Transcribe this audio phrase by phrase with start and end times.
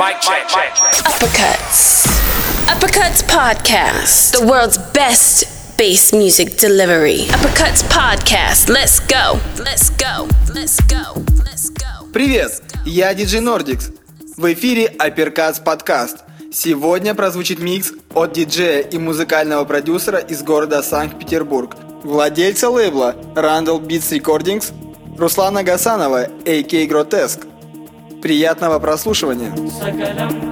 [0.00, 0.48] Mic check.
[1.04, 2.06] Uppercuts.
[2.72, 4.32] Uppercuts Podcast.
[4.32, 5.44] The world's best
[5.76, 7.26] bass music delivery.
[7.28, 8.70] Uppercuts Podcast.
[8.70, 9.38] Let's go.
[9.58, 10.26] Let's go.
[10.54, 11.20] Let's go.
[11.44, 12.10] Let's go.
[12.14, 13.90] Привет, я диджей Нордикс.
[14.38, 16.24] В эфире Апперкац подкаст.
[16.50, 24.18] Сегодня прозвучит микс от диджея и музыкального продюсера из города Санкт-Петербург, владельца лейбла Randall Beats
[24.18, 24.72] Recordings,
[25.18, 26.86] Руслана Гасанова, a.k.
[26.86, 27.49] Grotesque.
[28.20, 29.52] Приятного прослушивания!
[29.70, 30.50] Сакалам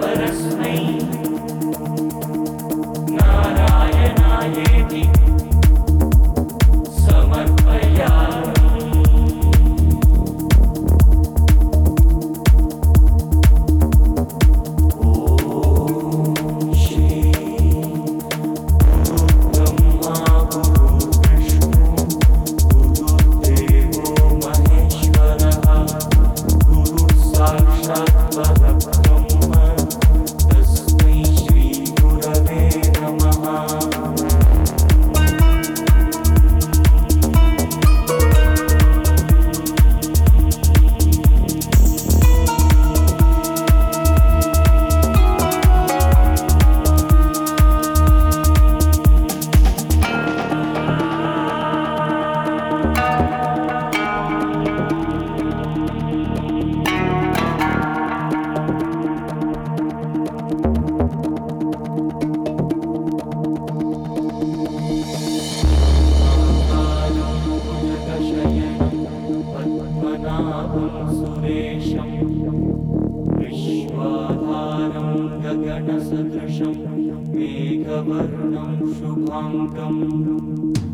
[76.97, 80.88] मेघवर्णं शुभाङ्गम्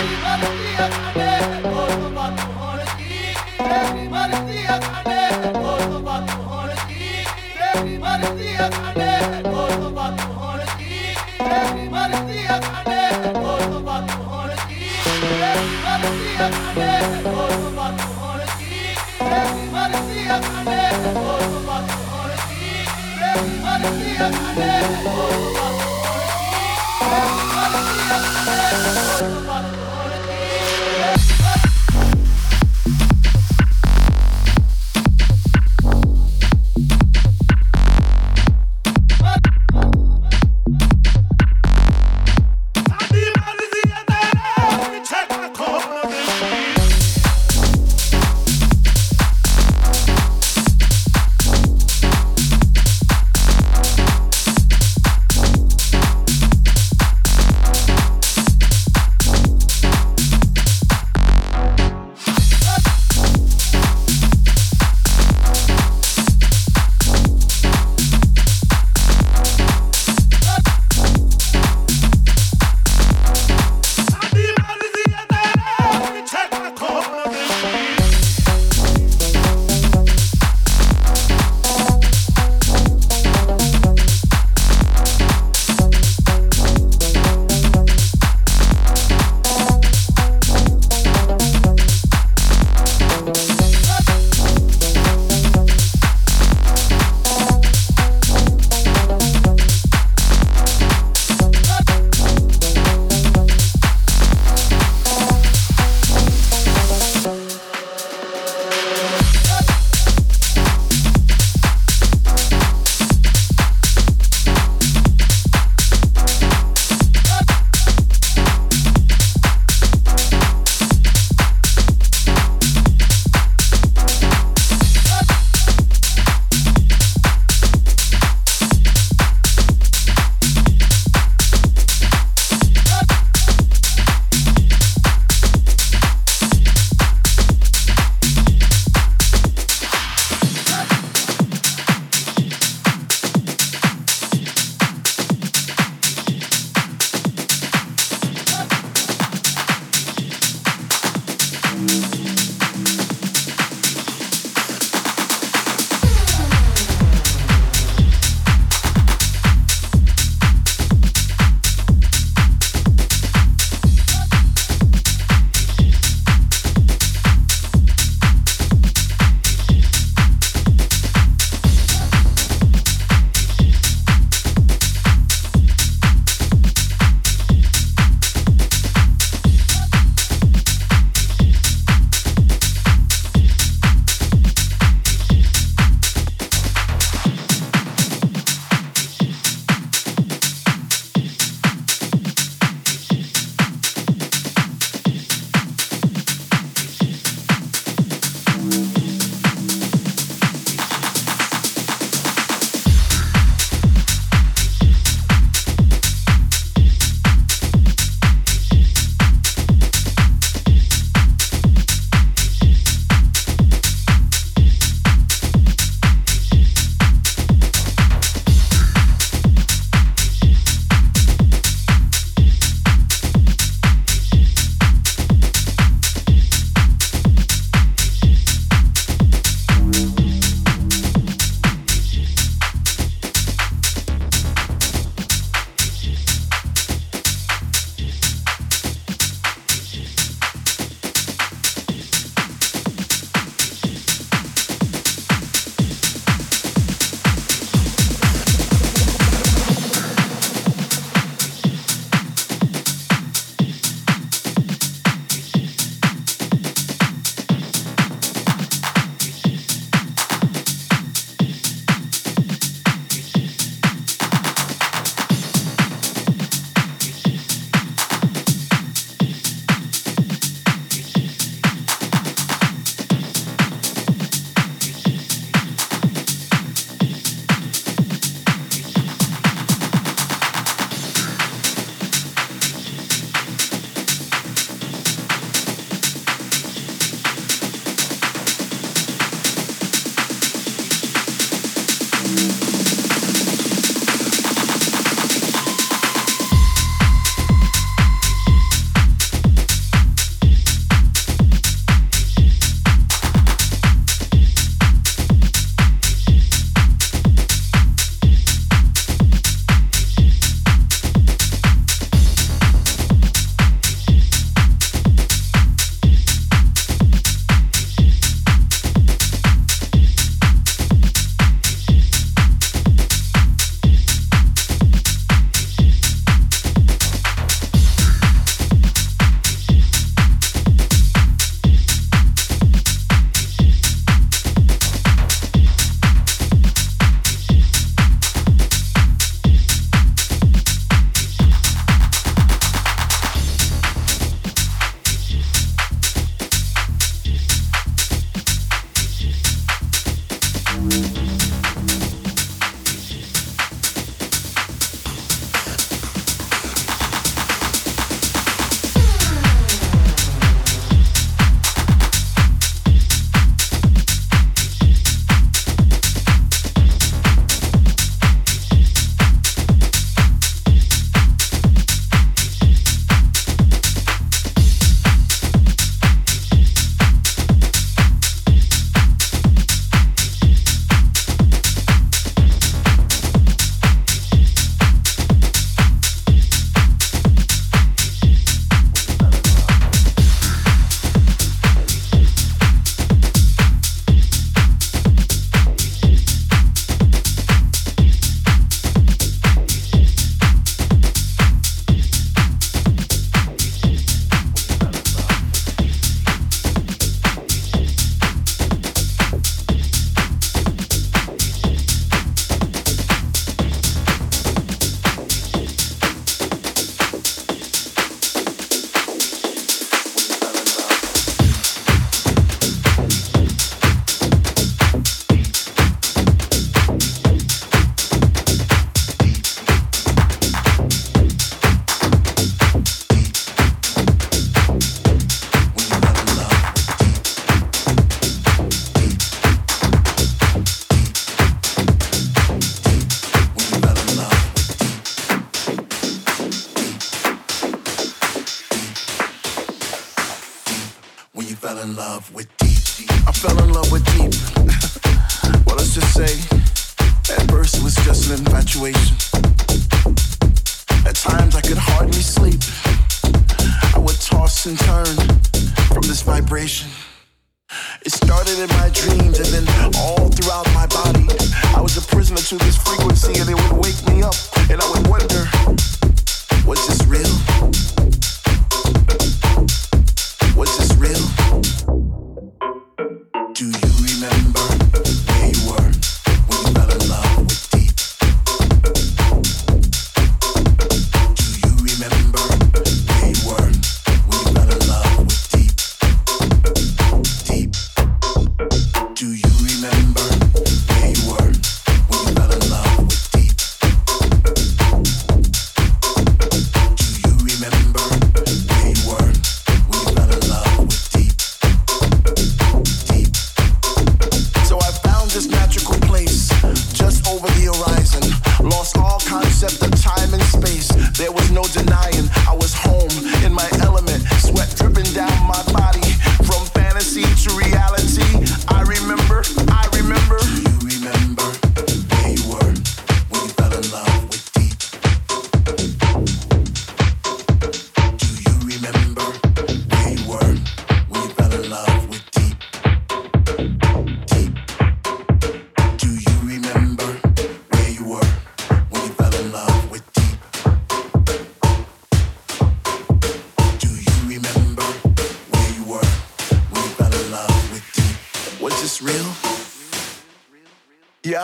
[0.00, 0.50] Bye.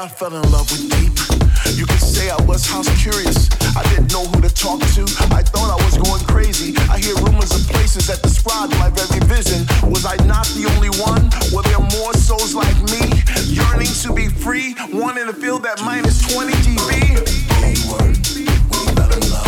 [0.06, 1.18] I fell in love with deep.
[1.74, 3.50] You could say I was house curious.
[3.74, 5.02] I didn't know who to talk to.
[5.34, 6.76] I thought I was going crazy.
[6.88, 9.66] I hear rumors of places that describe my very vision.
[9.90, 11.26] Was I not the only one?
[11.52, 13.02] Were there more souls like me?
[13.50, 17.90] Yearning to be free, wanting to feel that minus 20 dB.
[17.90, 18.46] Word, we
[18.94, 19.45] fell in love.